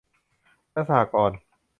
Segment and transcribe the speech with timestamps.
[0.71, 1.37] และสหกรณ์